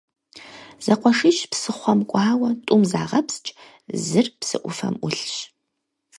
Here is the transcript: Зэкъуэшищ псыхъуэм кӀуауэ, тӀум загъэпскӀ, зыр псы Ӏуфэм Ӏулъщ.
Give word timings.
Зэкъуэшищ 0.85 1.37
псыхъуэм 1.51 1.99
кӀуауэ, 2.09 2.49
тӀум 2.65 2.83
загъэпскӀ, 2.91 3.49
зыр 4.05 4.27
псы 4.39 4.57
Ӏуфэм 4.61 4.95
Ӏулъщ. 4.99 5.31